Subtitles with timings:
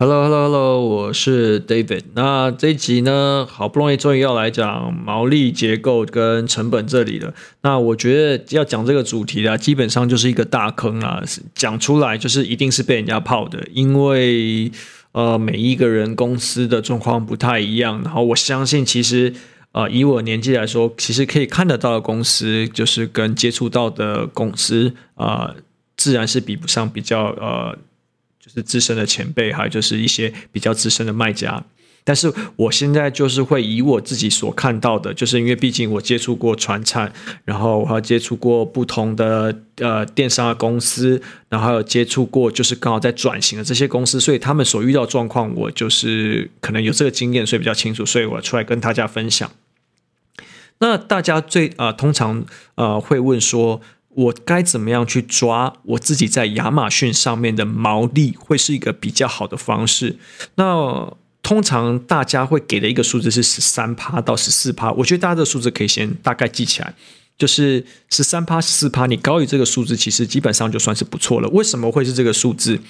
[0.00, 2.02] Hello，Hello，Hello，我是 David。
[2.14, 7.34] 那这一集呢，好不容易终于要来讲毛利结构跟成本这里了。
[7.62, 11.20] 那我觉得要讲这个主题啊，基本上就是一个大坑啊，
[11.52, 14.70] 讲出来就是一定是被人家泡的，因为
[15.10, 18.00] 呃，每一个人公司的状况不太一样。
[18.04, 19.34] 然后我相信，其实
[19.72, 25.56] 呃，以我年纪来说，其实可以看得到的公司，就是跟接触到的公司啊、
[25.96, 27.76] 自然是比不上比较呃。
[28.58, 31.64] 是资深的前辈，还有就是一些比较资深的卖家。
[32.04, 37.12] 但是我现在就是会以我自己所看到的，就是因为毕竟我接触过传产，
[37.44, 49.50] 然后我还接触过不同的呃电商的公司，然后还有接触过就是刚好在转型的这些公司，所以他们所遇到的状况，我就是可能有这个经验，所以比较清楚，所以我出来跟大家分享。
[50.78, 53.82] 那大家最呃通常呃会问说，
[54.18, 60.16] 我该怎么样去抓我自己在亚马逊上面的毛利，会是一个比较好的方式。
[60.56, 66.92] 那通常大家会给的一个数字是十三趴到十四趴，我觉得大家的数字可以先大概记起来，
[67.38, 71.48] 就是十三趴、十四趴，你高于这个数字，其实基本上就算是不错了。
[71.50, 72.80] 为什么会是这个数字？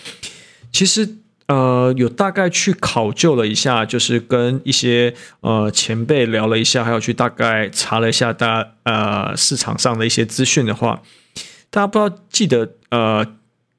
[0.73, 1.17] 其实。
[1.49, 11.03] 呃，有大概去考究了一下，就是跟一些呃前辈聊了一下，还有去大概查了一下大呃市场上的一些资讯的话，
[11.71, 13.27] 大家不知道记得呃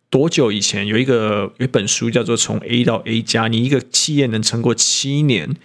[0.09, 5.55] 多久以前有一个有一本书叫做《从 A 到 A 加》，你一个企业能撑过七年，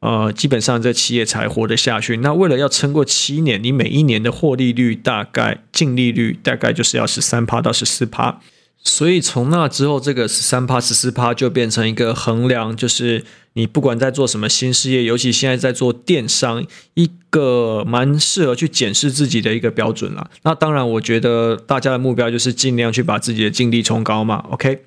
[0.00, 2.18] 呃，基本上这企业才活得下去。
[2.18, 8.38] 那为了要撑过七年，你每一年的获利率大概净利率大概就是要十三趴到十四趴。
[8.82, 20.30] 所以从那之后，这个十三趴、十四趴就变成一个衡量，就是你不管在做什么新事业，尤其现在在做电商，一个蛮适合去检视自己的一个标准啦。
[20.42, 24.44] 那当然，我觉得大家的目标就是尽量去把自己的净利冲高嘛。
[24.50, 24.84] OK，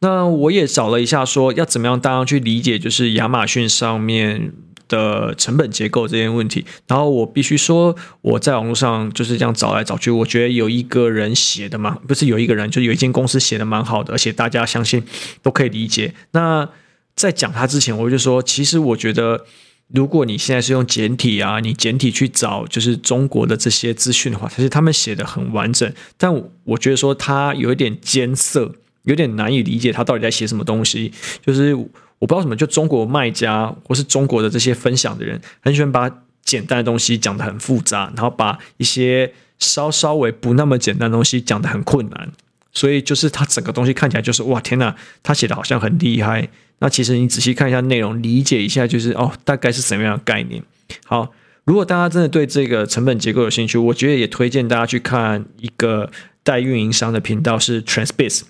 [0.00, 4.52] 那我也找了一下，说要怎么样大家去理解，就是亚马逊上面。
[4.88, 15.02] 的成本结构这件问题，然后我必须说，我在网络上就是这样找来找去，我觉得有一个人写的嘛，不是有一个人，就有一间公司写的蛮好的，而且大家相信
[15.42, 16.14] 都可以理解。
[16.32, 16.68] 那
[17.16, 19.44] 在讲他之前，我就说，其实我觉得，
[19.88, 26.34] 如果你现在是用简体啊，你简体去找就是中国的这些资讯的话，其实他们写的很完整，但
[26.64, 28.72] 我觉得说他有一点艰涩，
[29.04, 31.12] 有点难以理解他到底在写什么东西，
[31.44, 31.76] 就是。
[32.24, 36.10] 我不知道什么，就中国卖家或是中国的这些分享的人，很喜欢把
[36.42, 42.32] 简单的东西讲得很复杂，然后把一些稍稍微不那么简单的东西讲得很困难。
[42.72, 46.48] 所以就是他整个东西看起来就是哇天哪，他写的好像很厉害。
[46.78, 50.62] 那其实你仔细看一下内容，理解一下，就是哦，大概是什么样的概念。
[51.04, 51.30] 好，
[51.64, 56.10] 如果大家真的对这个成本结构有兴趣，我觉得也推荐大家去看一个
[56.42, 58.44] 代运营商的频道，是 Transbiz。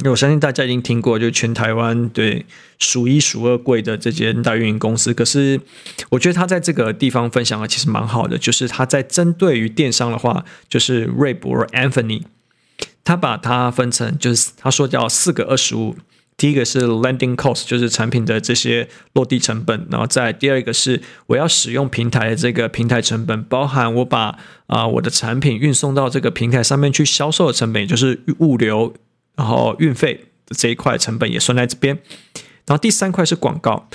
[0.00, 2.46] 因为我相信大家已经听过，就全台湾对
[2.78, 5.12] 数一数二贵的这间大运营公司。
[5.12, 5.60] 可是
[6.08, 12.22] 我觉得他在这个地方分享的其实蛮好的，就是他在针对于电商的话，就是瑞博 Anthony，
[13.04, 15.96] 他把它分成就是他说叫四个二十五。
[16.38, 28.94] 第一个是 landing cost，就是产品的这些落地成本，然后再第二个是我要使用平台的这个平台成本，包含我把啊、我的产品运送到这个平台上面去销售的成本，就是物流。
[29.36, 31.98] 然后运费这一块成本也算在这边，
[32.66, 33.88] 然后第三块是广告，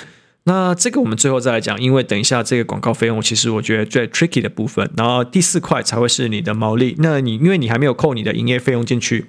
[0.44, 9.26] 那这个我们最后再来讲，因为等一下这个广告费用其实我觉得最 tricky 的部分，然后第四块才会是你的毛利，那你因为你还没有扣你的营业费用进去，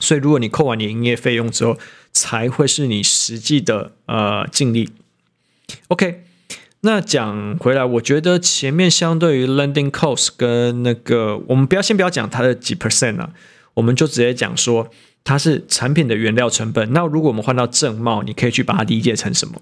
[0.00, 1.78] 所以如果你扣完你营业费用之后，
[2.12, 4.88] 才会是你实际的呃净利。
[5.88, 6.24] OK，
[6.80, 13.30] 那讲回来，我觉得前面相对于 lending cost 跟那个，我们不要先不要讲它的几 percent 啊，
[13.74, 14.90] 我们就直接讲说。
[15.24, 16.92] 它是产品的原料成本。
[16.92, 19.58] 那如果我们换到正贸，你可以去把它理解成什么？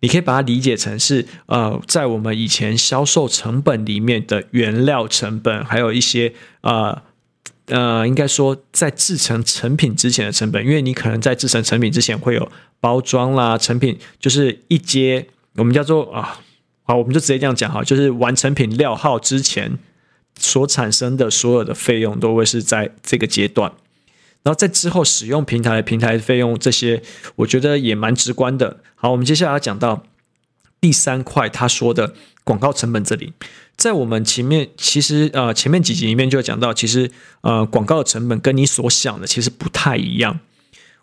[0.00, 7.00] 你可以把它理解成是呃，在我们以前销售成本里面的原料成本，还有一些呃
[7.68, 10.62] 呃，应该说在制成成品之前的成本。
[10.62, 16.40] 因为你可能在制成成品之前会有包装啦，成品就是一阶，我们叫做啊，
[16.82, 19.78] 好，我们就直接这样讲哈，就是完成品料号之前
[20.38, 23.72] 所产生的所有的费用，都会是在这个阶段。
[24.46, 27.02] 然后在之后使用平台平台费用这些，
[27.34, 28.78] 我觉得也蛮直观的。
[28.94, 30.04] 好，我们接下来要讲到
[30.80, 32.14] 第三块，他说的
[32.44, 33.32] 广告成本这里，
[33.76, 37.10] 在我们前面其实呃前面几集里面就讲到，其实
[37.40, 40.38] 呃广告的成本跟你所想的其实不太一样。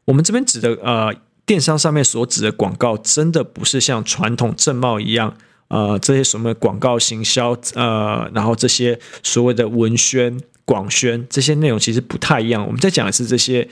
[0.06, 1.14] 我们这边指的呃
[1.46, 5.36] 电商上面所指的广告，真的不是像传统正贸一样，
[5.68, 10.40] 呃这些什么广告行销呃，然后这些所谓的文宣。
[10.66, 12.66] 广宣这些内容其实不太一样。
[12.66, 13.68] 我们在讲的是这些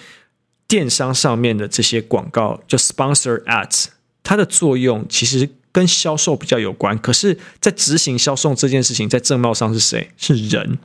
[0.67, 3.87] 电商上面的这些广告，就 sponsor ads，
[4.23, 6.97] 它的作用其实跟销售比较有关。
[6.97, 10.11] 可是，在执行销售这件事情，在正贸上是谁？
[10.17, 10.77] 是人。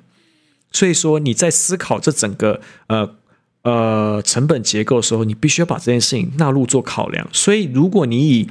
[0.73, 3.17] 所以说，你在思考这整个呃
[3.63, 7.29] 呃成本结构的时候，你必须要把这件事情纳入做考量。
[7.33, 8.51] 所以，如果你以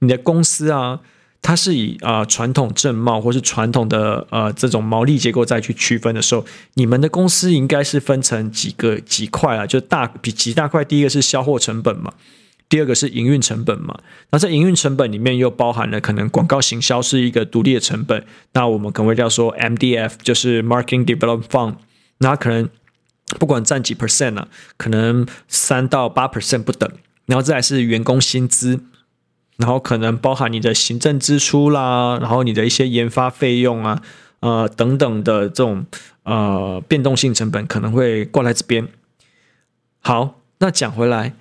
[0.00, 1.00] 你的公司啊，
[1.42, 10.84] 它是以啊、传统正贸或是传统的呃这种毛利结构再去区分的时候，你们的公司应该是分成几个几块啊，就大比几大块。
[10.84, 12.14] 第一个是销货成本嘛。
[12.68, 13.98] 第二个是营运成本嘛，
[14.30, 18.24] 那在营运成本里面又包含了可能广告行销是一个独立的成本，
[18.54, 21.74] 那我们可能会叫说 MDF，就是 Marketing Development Fund，
[22.16, 22.70] 那可能
[23.38, 24.48] 不管占几 percent 呢，
[24.78, 26.90] 可能三到八 percent 不等，
[27.26, 28.80] 然后再是员工薪资，
[29.56, 34.02] 然后可能包含你的行政支出啦，然后你的一些研发费用啊，
[34.40, 35.86] 呃等等的这种
[36.24, 38.88] 呃变动性成本可能会挂在这边。
[40.00, 41.34] 好，那讲回来。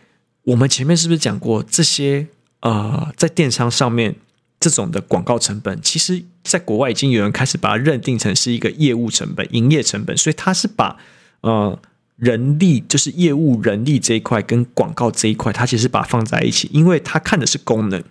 [0.44, 2.28] 我们前面是不是讲过这些？
[2.62, 4.16] 呃，在电商上面
[4.60, 10.96] 这种的广告成本，其实在国外已经有人开始把它认定成是一个业务成本、营业成本，所以它是把
[11.42, 11.80] 呃
[12.22, 18.04] 人力，就是业务人力这一块跟广告这一块，他其实把它放在一起，因为他看的是功能。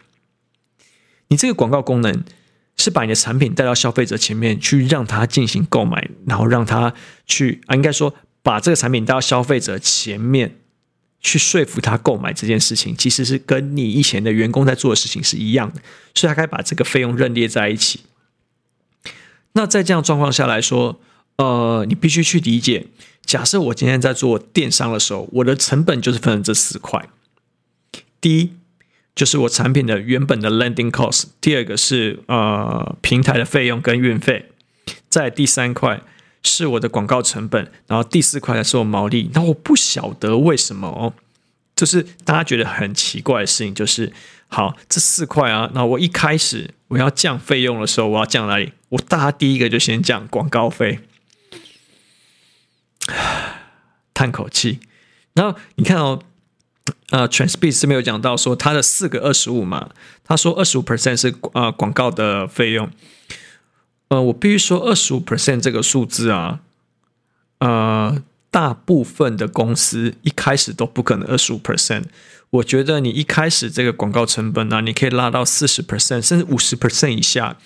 [1.29, 2.25] 你这个广告功能
[2.77, 6.93] 是把你的产品带到消费者前面去，让他进行购买，然后让他
[7.25, 10.57] 去啊，应该说把这个产品带到消费者前面。
[11.23, 15.83] 去说服他购买这件事情，其实是跟你以前的员工在做的事情是一样的，
[16.15, 18.01] 所以他可以把这个费用认列在一起。
[19.53, 20.99] 那在这样状况下来说，
[21.43, 22.87] 呃，你必须去理解，
[23.25, 27.09] 假设我今天在做电商的时候，我的成本就是分成这四块。
[28.21, 28.53] 第一，
[29.15, 34.43] 就是我产品的原本的 landing cost；第二个是呃平台的费用跟运费；
[35.09, 36.03] 在第三块。
[36.43, 39.31] 是我的广告成本，然后第四块才是我毛利。
[39.35, 41.13] 那我不晓得为什么哦，
[41.77, 44.11] 就是大家觉得很奇怪的事情，就是
[44.49, 48.73] 好这四块啊，那我一开始我要降费用的时候，我要降哪里？
[48.89, 51.01] 我大家第一个就先降广告费，
[54.15, 54.81] 叹口气。
[55.35, 56.23] 然后你看哦，
[57.11, 59.91] 呃，Transpeed 是没有讲到说它的四个二十五嘛，
[60.25, 62.91] 他说二十五 percent 是呃广告的费用。
[64.09, 66.61] 呃，我必须说，二十五 percent 这个数字啊，
[67.59, 68.21] 呃，
[68.51, 72.05] 大部分的公司一开始都不可能二十五 percent。
[72.51, 77.57] 我觉得你一开始这个广告成本啊，你可以拉到四十 percent，甚至五十 percent 以下，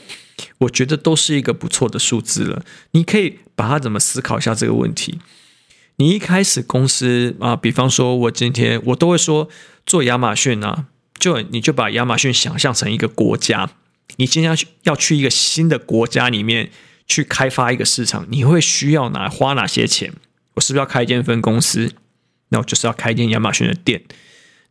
[0.58, 2.62] 我觉得都是一个不错的数字了。
[2.90, 5.18] 你可以把它怎么思考一下这个问题？
[5.96, 9.48] 你一开始公司啊，比方说我今天我都会说
[9.86, 10.86] 做亚马逊啊，
[11.18, 13.70] 就你就把亚马逊想象成一个国家。
[14.16, 16.70] 你今天要去要去一个新的国家里面
[17.06, 20.12] 去开发一个市场，你会需要哪花哪些钱？
[20.54, 21.90] 我是不是要开一间分公司？
[22.50, 24.02] 那我就是要开一间亚马逊的店。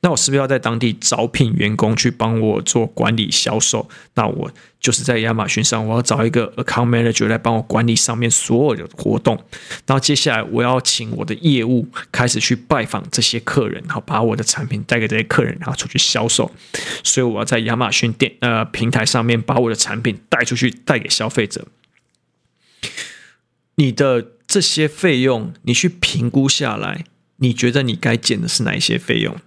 [0.04, 3.90] 那我是不是要在当地招聘员工去帮我做管理销售？
[4.16, 9.34] 那我就是在亚马逊上，我要找一个 account manager 来帮我管理上面所有的活动。
[9.88, 16.52] 然后接下来我要请我的业务开始去拜访这些客人，然后把我的产品带给这些客人，然后出去销售。
[17.02, 21.66] 所以我要在亚马逊店呃平台上面把我的产品带出去，带给消费者。
[23.76, 27.06] 你的这些费用，你去评估下来，
[27.38, 29.38] 你觉得你该减的是哪一些费用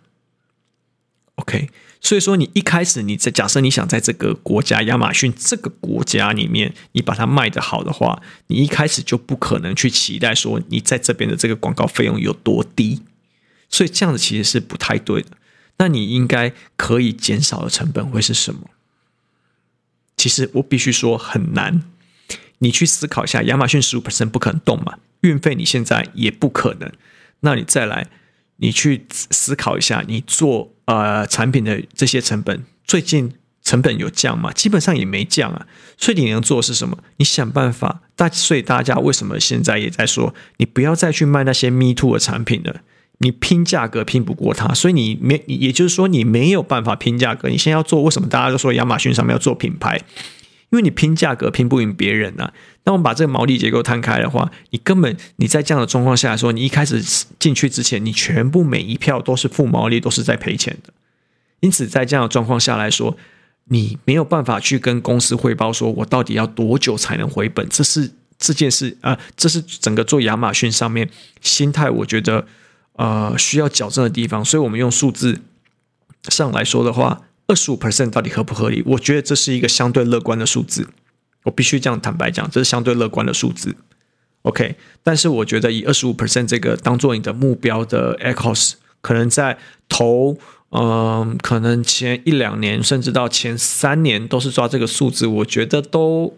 [1.36, 1.68] ？OK，
[2.00, 13.02] 所以说你一开始你在假设你想在这个国家亚马逊这个国家里面，你把它卖得好的话，你一开始就不可能去期待说你在这边的这个广告费用有多低，
[13.68, 15.28] 所以这样子其实是不太对的。
[15.78, 18.70] 那你应该可以减少的成本会是什么？
[20.16, 21.82] 其实我必须说很难。
[22.61, 26.90] 你去思考一下，亚马逊十五 percent 不可能动嘛，运费你现在也不可能，
[27.40, 28.08] 那你再来。
[28.58, 34.50] 你去思考一下，你做呃产品的这些成本，最近成本有降吗？
[34.52, 35.66] 基本上也没降啊。
[35.99, 36.99] 所以你能做的是什么？
[37.19, 38.00] 你想办法。
[38.16, 42.81] 大所以大家为什么现在也在说，你不要再去卖那些 Me Too 的产品了？
[43.19, 47.49] 你拼价格拼不过它，所以你没，也就是说你没有办法拼价格。
[47.49, 50.00] 你现在要做，为什么大家都说亚马逊上面要做品牌？
[50.76, 52.52] 因为你拼价格拼不赢别人呐。
[52.85, 57.02] 那我们把这个毛利结构摊开的话，你根本你在这样的状况下来说，你一开始
[57.38, 60.92] 进去之前，你全部每一票都是负毛利，都是在赔钱的。
[61.61, 63.16] 因此，在这样的状况下来说，
[63.64, 67.66] 你没有办法去跟公司汇报说，我到底要多久才能回本？
[67.71, 71.09] 这是这件事啊，这是整个做亚马逊上面
[71.40, 72.47] 心态，我觉得
[72.92, 74.45] 呃需要矫正的地方。
[74.45, 75.40] 所以我们用数字
[76.28, 77.23] 上来说的话。
[77.46, 78.82] 二十五 percent 到底合不合理？
[78.86, 80.88] 我觉得这是一个相对乐观的数字，
[81.44, 83.76] 我必须这样坦白讲，这是相对乐观的数字。
[84.42, 90.38] OK，但是我觉得以二十五 percent 这个当做你的目标的 ACoS，可能在头，
[90.70, 96.36] 嗯、可能前一两年，甚至到前三年都是抓这个数字，我觉得都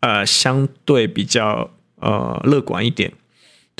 [0.00, 3.12] 呃相对比较呃乐观一点。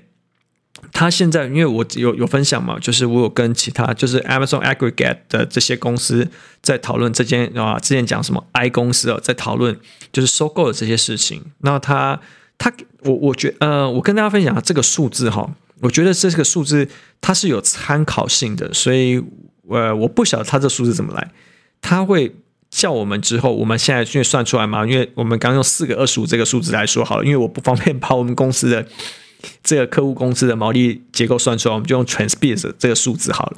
[0.91, 6.29] 它现在因为我有有分享嘛，就是我有跟其他就是 Amazon Aggregate 的这些公司
[6.61, 9.79] 在讨论这件啊，之前讲什么 I 公司啊，在讨论
[10.11, 11.51] 就是收购的这些事情。
[11.59, 12.21] 那它。
[12.63, 12.71] 他
[13.05, 16.87] 我我觉呃，我跟大家分享这个数字哈，我觉得这个数字
[17.19, 19.19] 它是有参考性的，所以
[19.67, 21.31] 呃，我不晓得他这数字怎么来，
[21.81, 22.35] 他会
[22.69, 28.85] 叫我们之后，我们现在去算出来嘛，因为我们刚用四个二十五这个数字来说好了，因为我不方便把我们公司的
[29.63, 33.57] 这个客户公司的毛利结构算出来，我们就用 transpice 这个数字好了，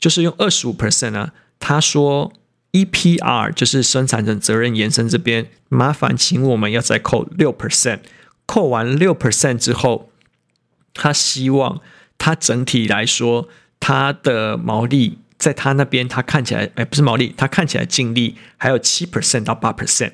[0.00, 2.32] 就是用二十五 percent 呢，他说
[2.72, 7.98] EPR 就是生产者责任延伸这边，麻烦请我们要再扣六 percent。
[8.48, 10.10] 扣完六 percent 之后，
[10.94, 11.82] 他希望
[12.16, 13.46] 他整体来说，
[13.78, 20.12] 他的毛利在他那边，他看起来，哎，不是毛利，他看起来净利还有七 percent 到八 percent。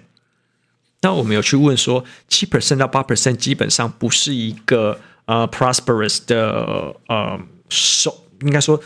[1.02, 8.82] 那我们有去问说，七 percent 到八 percent 基本上不是一个呃 prosperous 的呃收，应该说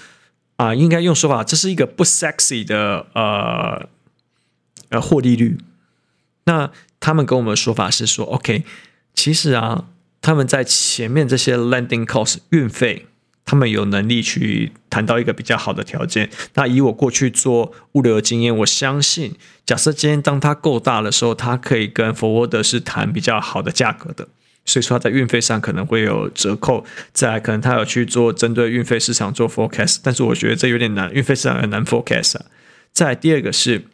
[0.56, 3.88] 啊、应该用说法，这是一个不 sexy 的呃
[4.90, 5.56] 呃获利率。
[6.44, 8.64] 那他们跟我们的说法是说，OK。
[9.18, 9.86] 其实啊，
[10.20, 13.06] 他们在前面这些 landing cost 运费，
[13.44, 16.30] 他们有能力去谈到一个比较好的条件。
[16.54, 19.34] 那以我过去做物流的经验，我相信，
[19.66, 24.28] 假设今天当它够大的时候，它可以跟 forwarder 是谈比较好的价格的。
[24.64, 26.84] 所以说，它在运费上可能会有折扣。
[27.12, 32.44] 再，可能他有去做针对运费市场做 forecast，但是我觉得这有点难，运费市场很难 forecast 啊。
[32.92, 33.86] 再，第二个是。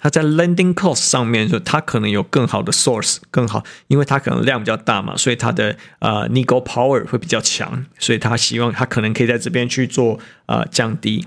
[0.00, 11.26] 它在 landing cost 上面，就它可能有更好的 source，更好，因为它可能量比较大嘛，所以它的呃 nego power 会比较强，所以他希望他可能可以在这边去做呃降低。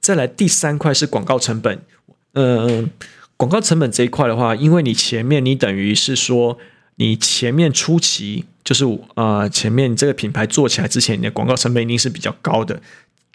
[0.00, 1.80] 再来第三块是广告成本，
[2.34, 2.84] 嗯、呃，
[3.36, 6.58] 广告成本这一块的话，因为你前面你等于是说
[6.96, 12.80] 你前面初期就是呃前面这个品牌做起来之前，你的广告成本一定是比较高的。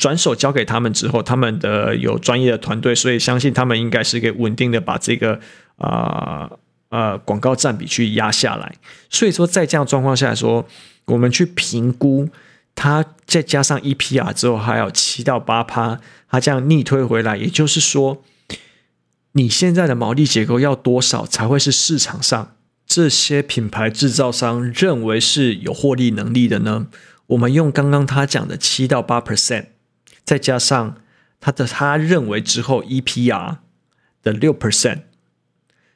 [0.02, 5.40] 转手交给他们之后，他们的有专业的团队，所以相信他们应该是可以稳定的把这个
[5.78, 6.50] 啊
[6.90, 8.74] 呃，呃广告占比去压下来。
[9.12, 10.68] 所以说，在这样状况下来说，
[11.06, 12.28] 我们去评估
[12.74, 18.24] 它，再加上 EPR 之后还有七到八趴，它这样逆推回来，也就是说，
[19.34, 22.56] 你现在的毛利结构要多少才会是市场上
[22.88, 26.88] 这些品牌制造商认为是有获利能力的呢？
[27.28, 29.66] 我们用刚刚他讲的七到八 percent。
[30.24, 30.98] 再加上
[31.40, 33.58] 他的他认为之后 EPR
[34.22, 35.02] 的六 percent，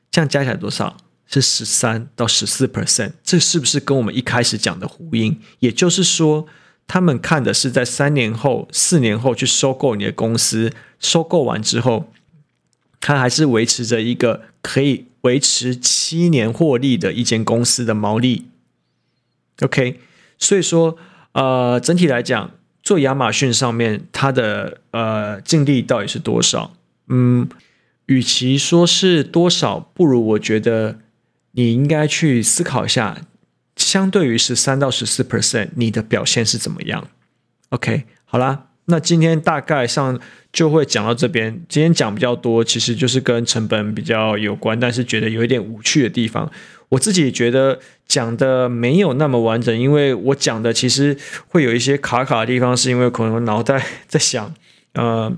[0.10, 0.98] 这样加起来多少？
[1.28, 3.14] 是十三到十四 percent。
[3.24, 5.40] 这是不是跟我们一开始讲的呼应？
[5.60, 6.46] 也就是说，
[6.88, 12.12] 他们看的是在三年后、四年后去收购你的公司，收购完之后，
[13.00, 18.50] 他还是维持着一个可以维持七年获利的一间公司的毛利。
[19.62, 20.00] OK，
[20.38, 20.98] 所以说，
[21.34, 22.52] 呃，整体来讲。
[22.86, 26.72] 做亚马逊上面，它的呃净利到底是多少？
[27.10, 27.50] 嗯，
[28.06, 31.00] 与其说是多少，不如我觉得
[31.54, 33.18] 你应该去思考一下，
[33.76, 37.10] 相对于十三到十四 percent，你的表现是怎么样
[37.70, 40.20] ？OK，好啦，那今天大概上
[40.56, 41.62] 就会讲到这边。
[41.68, 46.50] 今天讲比较多，其实就是跟成本比较有关，但是觉得有一点无趣的地方。
[46.90, 51.18] 我自己觉得讲的没有那么完整，因为我讲的其实
[51.50, 54.54] 会有一些卡卡的地方，是因为可能我脑袋 在想
[54.94, 55.36] 呃。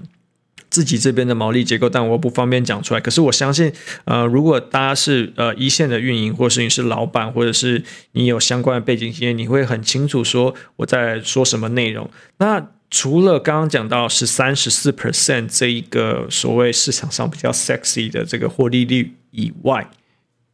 [0.70, 3.00] 自己这边的毛利结构，但我不方便讲出来。
[3.00, 3.72] 可是我相信，
[4.04, 7.82] 呃，如果大家是呃一线的运营，或是你是老板，或者是
[8.12, 12.10] 你有相关的背景经验，你会很清楚说我在说什么内容。
[12.40, 19.90] 那除了刚刚讲到十三、十四 percent 这一个所谓市场上比较 sexy 的这个获利率以外，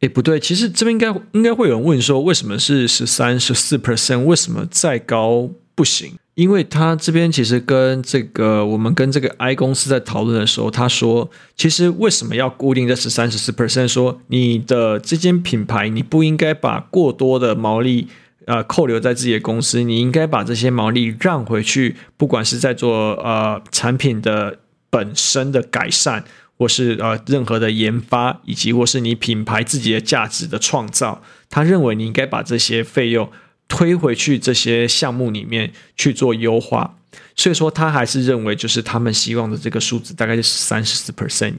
[0.00, 4.24] 诶，不对，其实这边应该应该会有人问说，为什么是十三、十四 percent？
[4.24, 6.14] 为什么再高不行？
[6.34, 13.86] 因为他这边其实跟这个我们跟这个 I 公司在讨论的时候，他说，其实为什么要固定在十三、十四 percent？
[13.86, 18.08] 说你的这间品牌，你不应该把过多的毛利
[18.46, 24.58] 呃扣留在自己的公司，你应该把这些毛利让回去，不管是在做呃产品的
[24.90, 26.24] 本身的改善，
[26.56, 33.30] 或是呃任何的研发，以及或是你品牌自己的价值的创造，他认为你应该把这些费用。
[33.66, 36.96] 推回去这些项目里面去做优化，
[37.34, 41.54] 所以说他还是认为就是他们希望的这个数字大概是三十四 percent。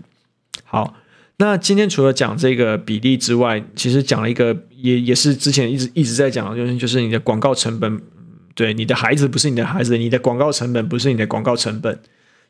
[0.63, 0.93] 好，
[1.37, 8.01] 那今天除了讲这个比例之外，其实讲了一个也也是之前一直一直在讲的，就是就是你的广告成本，
[8.53, 11.99] 对，你的孩子不是你的孩子，你的广告成本不是你的广告成本。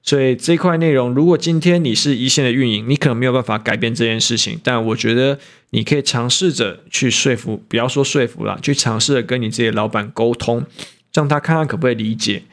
[0.03, 4.59] 所以这块内容，如果今天你是一线的运营，你可能没有办法改变这件事情。
[4.63, 5.39] 但我觉得
[5.71, 10.63] 你可以尝试着去说服，不要说说服了，去尝试着跟你自己的老板沟通，
[11.11, 12.43] 让他看看可不可以理解。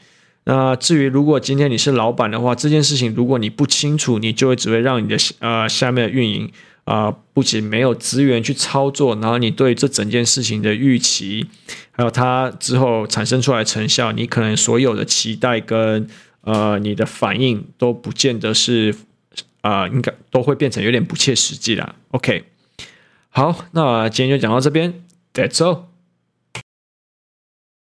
[0.45, 6.51] 那至于如果今天你是老板的话，这件事情如果你不清楚，你就会只会让你的呃下面的运营
[6.83, 11.47] 啊、呃，不仅没有资源去操作，然后你对这整件事情的预期，
[11.91, 16.07] 还有它之后产生出来的成效，你可能所有的期待跟。
[16.45, 18.93] 呃，你的反应都不见得是，
[19.61, 21.95] 啊、应该都会变成有点不切实际啦。
[22.11, 22.43] OK，
[23.29, 24.93] 好，那今天就讲到这边
[25.33, 25.92] ，That's all。